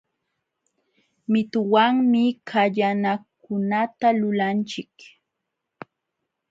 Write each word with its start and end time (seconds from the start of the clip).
Mituwanmi 1.31 2.23
kallanakunata 2.49 4.07
lulanchik 4.19 4.93